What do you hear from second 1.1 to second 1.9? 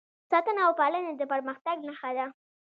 د پرمختګ